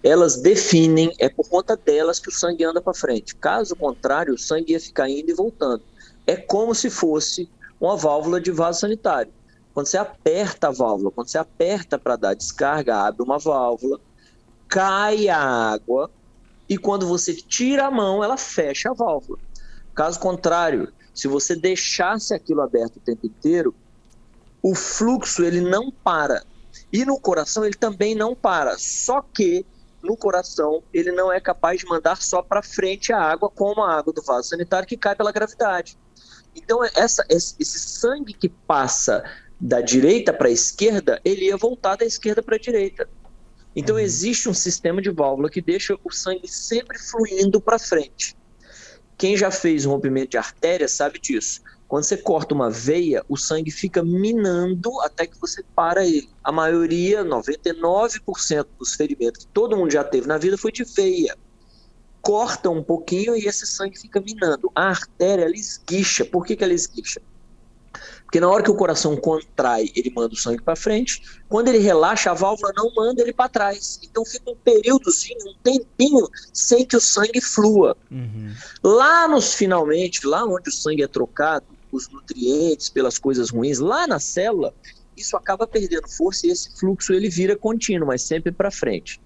Elas 0.00 0.36
definem, 0.36 1.12
é 1.18 1.28
por 1.28 1.48
conta 1.48 1.76
delas 1.76 2.20
que 2.20 2.28
o 2.28 2.32
sangue 2.32 2.62
anda 2.62 2.80
para 2.80 2.94
frente. 2.94 3.34
Caso 3.34 3.74
contrário, 3.74 4.34
o 4.34 4.38
sangue 4.38 4.70
ia 4.70 4.78
ficar 4.78 5.10
indo 5.10 5.28
e 5.28 5.34
voltando. 5.34 5.82
É 6.24 6.36
como 6.36 6.76
se 6.76 6.88
fosse 6.88 7.50
uma 7.80 7.96
válvula 7.96 8.40
de 8.40 8.52
vaso 8.52 8.78
sanitário. 8.78 9.32
Quando 9.74 9.88
você 9.88 9.98
aperta 9.98 10.68
a 10.68 10.70
válvula, 10.70 11.10
quando 11.10 11.26
você 11.26 11.38
aperta 11.38 11.98
para 11.98 12.14
dar 12.14 12.34
descarga, 12.34 12.98
abre 12.98 13.20
uma 13.20 13.40
válvula, 13.40 13.98
cai 14.68 15.28
a 15.28 15.42
água, 15.42 16.08
e 16.68 16.78
quando 16.78 17.04
você 17.08 17.34
tira 17.34 17.86
a 17.86 17.90
mão, 17.90 18.22
ela 18.22 18.36
fecha 18.36 18.90
a 18.90 18.94
válvula. 18.94 19.40
Caso 19.92 20.20
contrário, 20.20 20.92
se 21.14 21.28
você 21.28 21.54
deixasse 21.54 22.34
aquilo 22.34 22.60
aberto 22.60 22.96
o 22.96 23.00
tempo 23.00 23.26
inteiro, 23.26 23.74
o 24.62 24.74
fluxo 24.74 25.44
ele 25.44 25.60
não 25.60 25.90
para. 25.90 26.44
E 26.92 27.04
no 27.04 27.18
coração 27.18 27.64
ele 27.64 27.74
também 27.74 28.14
não 28.14 28.34
para. 28.34 28.76
Só 28.78 29.22
que 29.22 29.64
no 30.02 30.16
coração 30.16 30.82
ele 30.92 31.12
não 31.12 31.32
é 31.32 31.40
capaz 31.40 31.80
de 31.80 31.86
mandar 31.86 32.20
só 32.20 32.42
para 32.42 32.62
frente 32.62 33.12
a 33.12 33.20
água, 33.20 33.48
como 33.48 33.82
a 33.82 33.96
água 33.96 34.12
do 34.12 34.22
vaso 34.22 34.48
sanitário 34.48 34.88
que 34.88 34.96
cai 34.96 35.14
pela 35.14 35.32
gravidade. 35.32 35.96
Então 36.54 36.84
essa, 36.84 37.24
esse 37.28 37.78
sangue 37.78 38.32
que 38.32 38.48
passa 38.48 39.24
da 39.60 39.80
direita 39.80 40.32
para 40.32 40.48
a 40.48 40.52
esquerda, 40.52 41.20
ele 41.24 41.46
ia 41.46 41.56
voltar 41.56 41.96
da 41.96 42.04
esquerda 42.04 42.42
para 42.42 42.56
a 42.56 42.58
direita. 42.58 43.08
Então, 43.74 43.96
uhum. 43.96 44.00
existe 44.00 44.48
um 44.48 44.54
sistema 44.54 45.02
de 45.02 45.10
válvula 45.10 45.50
que 45.50 45.60
deixa 45.60 45.98
o 46.04 46.10
sangue 46.10 46.46
sempre 46.46 46.98
fluindo 46.98 47.60
para 47.60 47.78
frente. 47.78 48.36
Quem 49.16 49.36
já 49.36 49.50
fez 49.50 49.86
um 49.86 49.90
rompimento 49.90 50.30
de 50.30 50.38
artéria 50.38 50.88
sabe 50.88 51.20
disso. 51.20 51.60
Quando 51.86 52.04
você 52.04 52.16
corta 52.16 52.54
uma 52.54 52.70
veia, 52.70 53.24
o 53.28 53.36
sangue 53.36 53.70
fica 53.70 54.02
minando 54.02 54.90
até 55.02 55.26
que 55.26 55.38
você 55.40 55.62
para 55.74 56.04
ele. 56.04 56.28
A 56.42 56.50
maioria, 56.50 57.24
99% 57.24 58.66
dos 58.78 58.94
ferimentos 58.94 59.44
que 59.44 59.52
todo 59.52 59.76
mundo 59.76 59.92
já 59.92 60.02
teve 60.02 60.26
na 60.26 60.38
vida 60.38 60.58
foi 60.58 60.72
de 60.72 60.84
veia. 60.84 61.36
Corta 62.20 62.70
um 62.70 62.82
pouquinho 62.82 63.36
e 63.36 63.46
esse 63.46 63.66
sangue 63.66 63.98
fica 63.98 64.20
minando. 64.20 64.72
A 64.74 64.88
artéria, 64.88 65.44
ela 65.44 65.54
esguicha. 65.54 66.24
Por 66.24 66.44
que, 66.44 66.56
que 66.56 66.64
ela 66.64 66.72
esguicha? 66.72 67.20
Porque 68.34 68.40
na 68.40 68.50
hora 68.50 68.64
que 68.64 68.70
o 68.72 68.74
coração 68.74 69.16
contrai, 69.16 69.92
ele 69.94 70.10
manda 70.10 70.34
o 70.34 70.36
sangue 70.36 70.60
para 70.60 70.74
frente. 70.74 71.22
Quando 71.48 71.68
ele 71.68 71.78
relaxa, 71.78 72.32
a 72.32 72.34
válvula 72.34 72.72
não 72.76 72.92
manda 72.92 73.22
ele 73.22 73.32
para 73.32 73.48
trás. 73.48 74.00
Então 74.02 74.24
fica 74.24 74.50
um 74.50 74.56
períodozinho, 74.56 75.38
um 75.50 75.54
tempinho, 75.62 76.28
sem 76.52 76.84
que 76.84 76.96
o 76.96 77.00
sangue 77.00 77.40
flua. 77.40 77.96
Uhum. 78.10 78.52
Lá 78.82 79.28
nos 79.28 79.54
finalmente, 79.54 80.26
lá 80.26 80.44
onde 80.44 80.68
o 80.68 80.72
sangue 80.72 81.04
é 81.04 81.06
trocado, 81.06 81.64
os 81.92 82.08
nutrientes 82.08 82.88
pelas 82.88 83.18
coisas 83.18 83.50
ruins, 83.50 83.78
lá 83.78 84.04
na 84.04 84.18
célula, 84.18 84.74
isso 85.16 85.36
acaba 85.36 85.64
perdendo 85.64 86.08
força 86.08 86.48
e 86.48 86.50
esse 86.50 86.76
fluxo 86.76 87.12
ele 87.12 87.30
vira 87.30 87.54
contínuo, 87.54 88.08
mas 88.08 88.22
sempre 88.22 88.50
para 88.50 88.68
frente. 88.68 89.20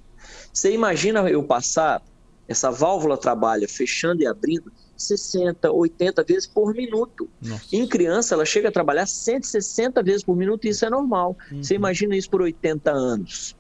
Você 0.53 0.71
imagina 0.71 1.21
eu 1.31 1.43
passar, 1.43 2.03
essa 2.47 2.71
válvula 2.71 3.17
trabalha 3.17 3.67
fechando 3.67 4.21
e 4.21 4.27
abrindo 4.27 4.71
60, 4.99 5.71
80 5.71 6.25
vezes 6.25 6.47
por 6.47 6.75
minuto. 6.75 7.29
Nossa. 7.41 7.65
Em 7.73 7.87
criança, 7.87 8.35
ela 8.35 8.45
chega 8.45 8.69
a 8.69 8.73
trabalhar 8.73 9.07
160 9.07 10.03
vezes 10.03 10.25
por 10.25 10.37
minuto 10.37 10.67
e 10.67 10.71
isso 10.71 10.85
é 10.85 10.91
normal. 10.91 11.37
Uhum. 11.53 11.63
Você 11.63 11.75
imagina 11.75 12.17
isso 12.17 12.29
por 12.29 12.43
80 12.43 12.91
anos. 12.91 13.57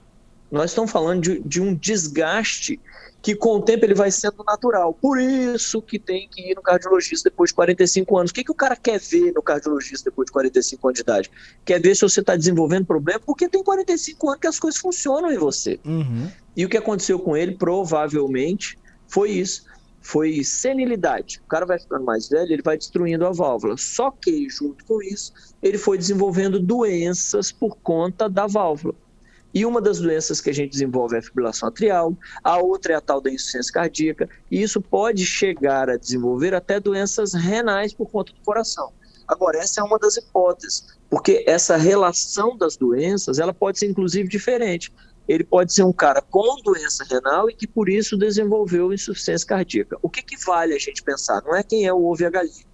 Nós 0.50 0.70
estamos 0.70 0.90
falando 0.90 1.22
de, 1.22 1.40
de, 1.40 1.60
um 1.60 1.74
desgaste 1.74 2.80
que 3.20 3.34
com 3.34 3.56
o 3.56 3.62
tempo 3.62 3.84
ele 3.84 3.94
vai 3.94 4.10
sendo 4.10 4.42
natural. 4.44 4.94
Por 4.94 5.20
isso 5.20 5.82
que 5.82 5.98
tem 5.98 6.28
que 6.28 6.50
ir 6.50 6.54
no 6.54 6.62
cardiologista 6.62 7.28
depois 7.28 7.50
de 7.50 7.54
45 7.54 8.18
anos. 8.18 8.30
O 8.30 8.34
que, 8.34 8.44
que 8.44 8.50
o 8.50 8.54
cara 8.54 8.74
quer 8.74 8.98
ver 8.98 9.32
no 9.34 9.42
cardiologista 9.42 10.10
depois 10.10 10.26
de 10.26 10.32
45 10.32 10.88
anos 10.88 10.96
de 10.96 11.02
idade? 11.02 11.30
Quer 11.64 11.80
ver 11.80 11.94
se 11.94 12.02
você 12.02 12.20
está 12.20 12.34
desenvolvendo 12.34 12.86
problema? 12.86 13.20
Porque 13.20 13.48
tem 13.48 13.62
45 13.62 14.28
anos 14.28 14.40
que 14.40 14.46
as 14.46 14.58
coisas 14.58 14.80
funcionam 14.80 15.30
em 15.30 15.36
você. 15.36 15.78
Uhum. 15.84 16.30
E 16.56 16.64
o 16.64 16.68
que 16.68 16.76
aconteceu 16.76 17.18
com 17.18 17.36
ele, 17.36 17.56
provavelmente, 17.56 18.78
foi 19.06 19.32
isso 19.32 19.64
foi 20.08 20.42
senilidade. 20.42 21.38
O 21.44 21.48
cara 21.48 21.66
vai 21.66 21.78
ficando 21.78 22.02
mais 22.02 22.30
velho, 22.30 22.50
ele 22.50 22.62
vai 22.62 22.78
destruindo 22.78 23.26
a 23.26 23.30
válvula. 23.30 23.76
Só 23.76 24.10
que, 24.10 24.48
junto 24.48 24.82
com 24.86 25.02
isso, 25.02 25.34
ele 25.62 25.76
foi 25.76 25.98
desenvolvendo 25.98 26.58
doenças 26.58 27.52
por 27.52 27.76
conta 27.76 28.26
da 28.26 28.46
válvula. 28.46 28.94
E 29.52 29.66
uma 29.66 29.82
das 29.82 29.98
doenças 29.98 30.40
que 30.40 30.48
a 30.48 30.52
gente 30.54 30.70
desenvolve 30.70 31.14
é 31.14 31.18
a 31.18 31.22
fibrilação 31.22 31.68
atrial, 31.68 32.16
a 32.42 32.56
outra 32.56 32.94
é 32.94 32.96
a 32.96 33.02
tal 33.02 33.20
da 33.20 33.30
insuficiência 33.30 33.70
cardíaca, 33.70 34.30
e 34.50 34.62
isso 34.62 34.80
pode 34.80 35.26
chegar 35.26 35.90
a 35.90 35.98
desenvolver 35.98 36.54
até 36.54 36.80
doenças 36.80 37.34
renais 37.34 37.92
por 37.92 38.10
conta 38.10 38.32
do 38.32 38.40
coração. 38.40 38.90
Agora, 39.26 39.58
essa 39.58 39.82
é 39.82 39.84
uma 39.84 39.98
das 39.98 40.16
hipóteses, 40.16 40.86
porque 41.10 41.44
essa 41.46 41.76
relação 41.76 42.56
das 42.56 42.78
doenças, 42.78 43.38
ela 43.38 43.52
pode 43.52 43.78
ser 43.78 43.86
inclusive 43.86 44.26
diferente 44.26 44.90
ele 45.28 45.44
pode 45.44 45.74
ser 45.74 45.82
um 45.82 45.92
cara 45.92 46.22
com 46.22 46.60
doença 46.62 47.04
renal 47.04 47.50
e 47.50 47.54
que 47.54 47.66
por 47.66 47.88
isso 47.88 48.16
desenvolveu 48.16 48.92
insuficiência 48.92 49.46
cardíaca. 49.46 49.98
O 50.00 50.08
que, 50.08 50.22
que 50.22 50.42
vale 50.42 50.74
a 50.74 50.78
gente 50.78 51.02
pensar? 51.02 51.42
Não 51.44 51.54
é 51.54 51.62
quem 51.62 51.86
é 51.86 51.92
o 51.92 52.02
ovo 52.02 52.22
e 52.22 52.24
a 52.24 52.30
galinha. 52.30 52.66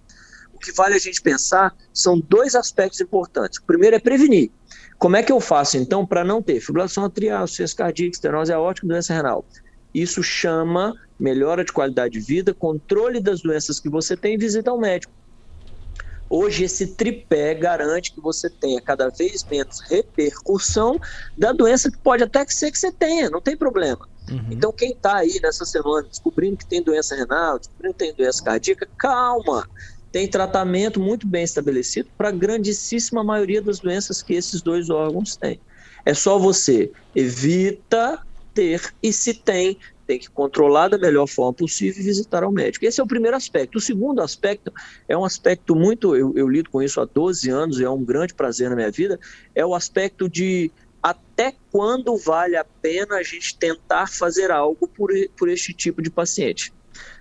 O 0.53 0.57
que 0.57 0.71
vale 0.71 0.95
a 0.95 0.99
gente 0.99 1.21
pensar 1.21 1.75
são 1.93 2.17
dois 2.17 2.55
aspectos 2.55 3.01
importantes. 3.01 3.59
O 3.59 3.65
primeiro 3.65 3.97
é 3.97 3.99
prevenir. 3.99 4.49
Como 4.97 5.17
é 5.17 5.21
que 5.21 5.31
eu 5.31 5.41
faço, 5.41 5.77
então, 5.77 6.05
para 6.05 6.23
não 6.23 6.41
ter 6.41 6.61
fibrilação 6.61 7.03
atrial, 7.03 7.43
insuficiência 7.43 7.75
cardíaca, 7.75 8.15
estenose 8.15 8.53
aórtica, 8.53 8.87
doença 8.87 9.13
renal? 9.13 9.45
Isso 9.93 10.23
chama 10.23 10.93
melhora 11.19 11.65
de 11.65 11.73
qualidade 11.73 12.13
de 12.13 12.25
vida, 12.25 12.53
controle 12.53 13.19
das 13.19 13.41
doenças 13.41 13.81
que 13.81 13.89
você 13.89 14.15
tem 14.15 14.35
e 14.35 14.37
visita 14.37 14.71
ao 14.71 14.79
médico. 14.79 15.11
Hoje, 16.29 16.63
esse 16.63 16.87
tripé 16.87 17.53
garante 17.53 18.11
que 18.11 18.19
você 18.19 18.49
tenha 18.49 18.81
cada 18.81 19.09
vez 19.09 19.43
menos 19.43 19.79
repercussão 19.81 20.99
da 21.37 21.51
doença 21.51 21.91
que 21.91 21.97
pode 21.97 22.23
até 22.23 22.45
ser 22.47 22.71
que 22.71 22.79
você 22.79 22.91
tenha, 22.91 23.29
não 23.29 23.41
tem 23.41 23.55
problema. 23.55 24.07
Uhum. 24.29 24.47
Então, 24.49 24.71
quem 24.71 24.91
está 24.91 25.17
aí 25.17 25.39
nessa 25.41 25.65
semana 25.65 26.07
descobrindo 26.07 26.57
que 26.57 26.65
tem 26.65 26.81
doença 26.81 27.15
renal, 27.15 27.59
descobrindo 27.59 27.93
que 27.93 27.99
tem 27.99 28.13
doença 28.13 28.43
cardíaca, 28.43 28.87
calma. 28.97 29.67
Tem 30.11 30.27
tratamento 30.27 30.99
muito 30.99 31.27
bem 31.27 31.43
estabelecido 31.43 32.09
para 32.17 32.29
a 32.29 32.31
grandíssima 32.31 33.23
maioria 33.23 33.61
das 33.61 33.79
doenças 33.79 34.23
que 34.23 34.33
esses 34.33 34.61
dois 34.61 34.89
órgãos 34.89 35.35
têm. 35.35 35.59
É 36.05 36.13
só 36.13 36.39
você 36.39 36.91
evita 37.13 38.19
ter 38.53 38.93
e 39.03 39.11
se 39.11 39.33
tem, 39.33 39.77
tem 40.05 40.19
que 40.19 40.29
controlar 40.29 40.89
da 40.89 40.97
melhor 40.97 41.27
forma 41.27 41.53
possível 41.53 42.01
e 42.01 42.05
visitar 42.05 42.43
ao 42.43 42.51
médico. 42.51 42.85
Esse 42.85 43.01
é 43.01 43.03
o 43.03 43.07
primeiro 43.07 43.35
aspecto. 43.35 43.77
O 43.77 43.81
segundo 43.81 44.21
aspecto 44.21 44.71
é 45.07 45.17
um 45.17 45.25
aspecto 45.25 45.75
muito, 45.75 46.15
eu, 46.15 46.33
eu 46.35 46.47
lido 46.47 46.69
com 46.69 46.81
isso 46.81 47.01
há 47.01 47.05
12 47.05 47.49
anos 47.49 47.79
e 47.79 47.83
é 47.83 47.89
um 47.89 48.03
grande 48.03 48.33
prazer 48.33 48.69
na 48.69 48.75
minha 48.75 48.91
vida, 48.91 49.19
é 49.53 49.65
o 49.65 49.73
aspecto 49.73 50.29
de 50.29 50.71
até 51.01 51.53
quando 51.71 52.17
vale 52.17 52.57
a 52.57 52.63
pena 52.63 53.17
a 53.17 53.23
gente 53.23 53.55
tentar 53.57 54.07
fazer 54.07 54.49
algo 54.49 54.87
por, 54.87 55.11
por 55.37 55.49
este 55.49 55.73
tipo 55.73 56.01
de 56.01 56.09
paciente. 56.09 56.73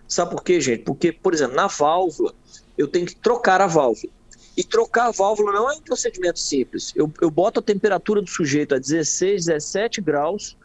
Sabe 0.09 0.31
por 0.31 0.43
quê, 0.43 0.61
gente? 0.61 0.85
Porque, 0.85 1.13
por 1.13 1.35
exemplo, 1.35 1.55
na 1.55 1.67
válvula, 1.67 2.35
eu 2.79 2.89
tenho 2.89 3.07
que 3.07 3.17
trocar 3.17 3.61
a 3.61 3.67
válvula. 3.67 4.13
E 4.57 4.63
trocar 4.63 5.09
a 5.09 5.11
válvula 5.11 5.53
não 5.53 5.71
é 5.71 5.75
um 5.75 5.81
procedimento 5.81 6.39
simples. 6.39 6.93
Eu, 6.95 7.13
eu 7.21 7.31
boto 7.31 7.61
a 7.61 7.63
temperatura 7.63 8.23
do 8.23 8.31
sujeito 8.31 8.75
a 8.75 8.79
16, 8.79 9.47
17 9.47 10.01
graus, 10.01 10.57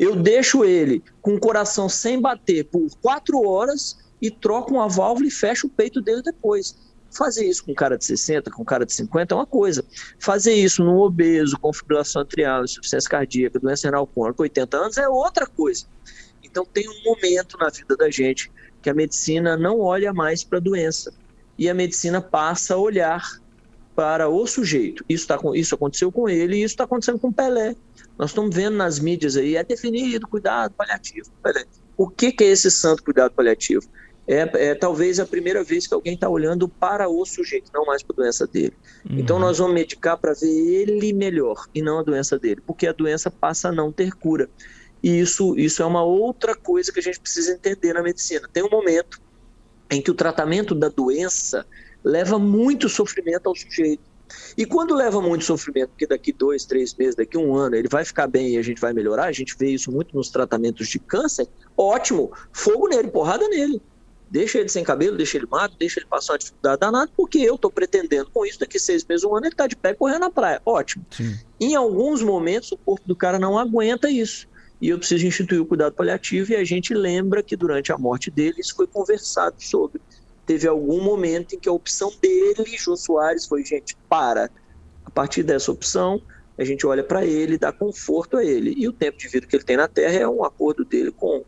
eu 0.00 0.16
deixo 0.16 0.64
ele 0.64 1.04
com 1.20 1.34
o 1.34 1.38
coração 1.38 1.86
sem 1.86 2.18
bater 2.18 2.64
por 2.64 2.88
quatro 3.02 3.46
horas 3.46 3.98
e 4.20 4.30
troco 4.30 4.72
uma 4.72 4.88
válvula 4.88 5.28
e 5.28 5.30
fecho 5.30 5.66
o 5.66 5.70
peito 5.70 6.00
dele 6.00 6.22
depois. 6.22 6.74
Fazer 7.10 7.44
isso 7.44 7.62
com 7.62 7.72
um 7.72 7.74
cara 7.74 7.98
de 7.98 8.06
60, 8.06 8.50
com 8.50 8.62
um 8.62 8.64
cara 8.64 8.86
de 8.86 8.94
50 8.94 9.34
é 9.34 9.36
uma 9.36 9.44
coisa. 9.46 9.84
Fazer 10.18 10.54
isso 10.54 10.82
num 10.82 10.96
obeso, 10.96 11.58
com 11.58 11.70
fibrilação 11.70 12.22
atrial, 12.22 12.64
insuficiência 12.64 13.10
cardíaca, 13.10 13.58
doença 13.58 13.88
renal 13.88 14.06
crônica, 14.06 14.36
com 14.38 14.42
80 14.44 14.76
anos 14.78 14.96
é 14.96 15.06
outra 15.06 15.46
coisa. 15.46 15.84
Então 16.42 16.64
tem 16.64 16.88
um 16.88 17.04
momento 17.04 17.58
na 17.58 17.68
vida 17.68 17.94
da 17.94 18.10
gente 18.10 18.50
que 18.80 18.88
a 18.88 18.94
medicina 18.94 19.54
não 19.54 19.80
olha 19.80 20.14
mais 20.14 20.42
para 20.42 20.56
a 20.56 20.62
doença 20.62 21.12
e 21.58 21.68
a 21.68 21.74
medicina 21.74 22.22
passa 22.22 22.72
a 22.72 22.78
olhar 22.78 23.22
para 23.94 24.30
o 24.30 24.46
sujeito. 24.46 25.04
Isso, 25.06 25.26
tá, 25.26 25.38
isso 25.54 25.74
aconteceu 25.74 26.10
com 26.10 26.26
ele 26.26 26.56
e 26.56 26.62
isso 26.62 26.72
está 26.72 26.84
acontecendo 26.84 27.18
com 27.18 27.30
Pelé. 27.30 27.76
Nós 28.20 28.32
estamos 28.32 28.54
vendo 28.54 28.76
nas 28.76 28.98
mídias 28.98 29.34
aí, 29.34 29.56
é 29.56 29.64
definido 29.64 30.28
cuidado 30.28 30.74
paliativo. 30.74 31.30
O 31.96 32.06
que, 32.06 32.30
que 32.30 32.44
é 32.44 32.48
esse 32.48 32.70
santo 32.70 33.02
cuidado 33.02 33.32
paliativo? 33.32 33.88
É, 34.28 34.68
é, 34.68 34.74
talvez 34.74 35.18
a 35.18 35.24
primeira 35.24 35.64
vez 35.64 35.86
que 35.86 35.94
alguém 35.94 36.12
está 36.12 36.28
olhando 36.28 36.68
para 36.68 37.08
o 37.08 37.24
sujeito, 37.24 37.70
não 37.72 37.86
mais 37.86 38.02
para 38.02 38.12
a 38.12 38.16
doença 38.18 38.46
dele. 38.46 38.74
Uhum. 39.08 39.20
Então 39.20 39.38
nós 39.38 39.56
vamos 39.56 39.72
medicar 39.72 40.18
para 40.18 40.34
ver 40.34 40.50
ele 40.50 41.14
melhor 41.14 41.64
e 41.74 41.80
não 41.80 41.98
a 41.98 42.02
doença 42.02 42.38
dele, 42.38 42.60
porque 42.66 42.86
a 42.86 42.92
doença 42.92 43.30
passa 43.30 43.70
a 43.70 43.72
não 43.72 43.90
ter 43.90 44.12
cura. 44.12 44.50
E 45.02 45.18
isso, 45.18 45.58
isso 45.58 45.82
é 45.82 45.86
uma 45.86 46.04
outra 46.04 46.54
coisa 46.54 46.92
que 46.92 47.00
a 47.00 47.02
gente 47.02 47.18
precisa 47.18 47.52
entender 47.52 47.94
na 47.94 48.02
medicina. 48.02 48.46
Tem 48.52 48.62
um 48.62 48.68
momento 48.68 49.18
em 49.90 50.02
que 50.02 50.10
o 50.10 50.14
tratamento 50.14 50.74
da 50.74 50.90
doença 50.90 51.66
leva 52.04 52.38
muito 52.38 52.86
sofrimento 52.86 53.46
ao 53.46 53.56
sujeito. 53.56 54.09
E 54.56 54.64
quando 54.66 54.94
leva 54.94 55.20
muito 55.20 55.44
sofrimento, 55.44 55.90
porque 55.90 56.06
daqui 56.06 56.32
dois, 56.32 56.64
três 56.64 56.94
meses, 56.94 57.14
daqui 57.14 57.36
um 57.36 57.54
ano, 57.54 57.76
ele 57.76 57.88
vai 57.88 58.04
ficar 58.04 58.26
bem 58.26 58.54
e 58.54 58.58
a 58.58 58.62
gente 58.62 58.80
vai 58.80 58.92
melhorar, 58.92 59.24
a 59.24 59.32
gente 59.32 59.56
vê 59.58 59.70
isso 59.70 59.90
muito 59.90 60.16
nos 60.16 60.30
tratamentos 60.30 60.88
de 60.88 60.98
câncer, 60.98 61.48
ótimo, 61.76 62.32
fogo 62.52 62.88
nele, 62.88 63.08
porrada 63.08 63.46
nele. 63.48 63.80
Deixa 64.30 64.58
ele 64.58 64.68
sem 64.68 64.84
cabelo, 64.84 65.16
deixa 65.16 65.38
ele 65.38 65.46
magro, 65.50 65.76
deixa 65.76 65.98
ele 65.98 66.06
passar 66.06 66.34
uma 66.34 66.38
dificuldade 66.38 66.78
danada, 66.78 67.10
porque 67.16 67.38
eu 67.38 67.56
estou 67.56 67.70
pretendendo 67.70 68.30
com 68.32 68.46
isso, 68.46 68.60
daqui 68.60 68.78
seis 68.78 69.04
meses, 69.04 69.24
um 69.24 69.34
ano, 69.34 69.46
ele 69.46 69.54
está 69.54 69.66
de 69.66 69.74
pé 69.74 69.92
correndo 69.92 70.20
na 70.20 70.30
praia. 70.30 70.62
Ótimo. 70.64 71.04
Sim. 71.10 71.36
Em 71.58 71.74
alguns 71.74 72.22
momentos, 72.22 72.70
o 72.70 72.76
corpo 72.76 73.08
do 73.08 73.16
cara 73.16 73.40
não 73.40 73.58
aguenta 73.58 74.08
isso. 74.08 74.46
E 74.80 74.88
eu 74.88 74.98
preciso 74.98 75.26
instituir 75.26 75.60
o 75.60 75.66
cuidado 75.66 75.94
paliativo, 75.94 76.52
e 76.52 76.56
a 76.56 76.64
gente 76.64 76.94
lembra 76.94 77.42
que 77.42 77.56
durante 77.56 77.92
a 77.92 77.98
morte 77.98 78.30
dele, 78.30 78.54
isso 78.58 78.74
foi 78.76 78.86
conversado 78.86 79.56
sobre. 79.58 80.00
Teve 80.50 80.66
algum 80.66 81.00
momento 81.00 81.54
em 81.54 81.60
que 81.60 81.68
a 81.68 81.72
opção 81.72 82.12
dele, 82.20 82.76
Jô 82.76 82.96
Soares, 82.96 83.46
foi: 83.46 83.64
gente, 83.64 83.96
para. 84.08 84.50
A 85.04 85.08
partir 85.08 85.44
dessa 85.44 85.70
opção, 85.70 86.20
a 86.58 86.64
gente 86.64 86.84
olha 86.84 87.04
para 87.04 87.24
ele, 87.24 87.56
dá 87.56 87.70
conforto 87.70 88.36
a 88.36 88.44
ele. 88.44 88.74
E 88.76 88.88
o 88.88 88.92
tempo 88.92 89.16
de 89.16 89.28
vida 89.28 89.46
que 89.46 89.54
ele 89.54 89.62
tem 89.62 89.76
na 89.76 89.86
Terra 89.86 90.16
é 90.16 90.28
um 90.28 90.42
acordo 90.42 90.84
dele 90.84 91.12
com, 91.12 91.44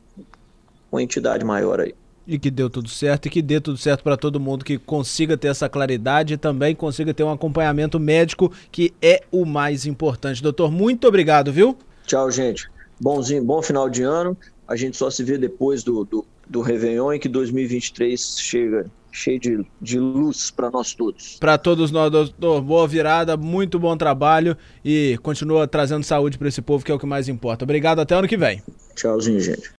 com 0.89 0.97
a 0.97 1.03
entidade 1.03 1.45
maior 1.45 1.81
aí. 1.81 1.93
E 2.29 2.39
que 2.39 2.49
deu 2.49 2.71
tudo 2.71 2.89
certo 2.89 3.27
e 3.27 3.31
que 3.31 3.43
dê 3.43 3.61
tudo 3.61 3.77
certo 3.77 4.05
para 4.05 4.17
todo 4.17 4.39
mundo 4.39 4.65
que 4.65 4.79
consiga 4.79 5.37
ter 5.37 5.49
essa 5.49 5.69
claridade 5.69 6.35
e 6.35 6.37
também 6.37 6.73
consiga 6.73 7.13
ter 7.13 7.25
um 7.25 7.33
acompanhamento 7.33 7.99
médico, 7.99 8.53
que 8.71 8.95
é 9.03 9.25
o 9.33 9.45
mais 9.45 9.85
importante. 9.85 10.41
Doutor, 10.41 10.71
muito 10.71 11.09
obrigado, 11.09 11.53
viu? 11.53 11.77
Tchau, 12.07 12.31
gente. 12.31 12.71
Bonzinho, 13.01 13.43
bom 13.43 13.61
final 13.63 13.91
de 13.91 14.05
ano. 14.05 14.37
A 14.69 14.77
gente 14.77 14.97
só 14.97 15.11
se 15.11 15.25
vê 15.25 15.37
depois 15.37 15.83
do, 15.83 16.05
do, 16.05 16.25
do 16.49 16.61
Réveillon 16.61 17.13
e 17.13 17.19
que 17.19 17.29
2023 17.29 18.39
chega 18.39 18.87
cheio 19.13 19.39
de, 19.39 19.67
de 19.81 19.99
luz 19.99 20.51
para 20.51 20.71
nós 20.71 20.95
todos. 20.95 21.37
Para 21.39 21.59
todos 21.59 21.91
nós, 21.91 22.11
doutor, 22.11 22.63
boa 22.63 22.89
virada, 22.89 23.37
muito 23.37 23.79
bom 23.79 23.97
trabalho 23.97 24.57
e 24.85 25.19
continua 25.23 25.69
trazendo 25.69 26.03
saúde 26.03 26.39
para 26.39 26.49
esse 26.49 26.63
povo 26.63 26.85
que 26.85 26.91
é 26.91 26.95
o 26.95 26.99
que 26.99 27.07
mais 27.07 27.29
importa. 27.29 27.65
Obrigado, 27.65 28.01
até 28.01 28.15
ano 28.15 28.27
que 28.27 28.37
vem. 28.37 28.63
Tchauzinho, 28.97 29.41
gente. 29.41 29.71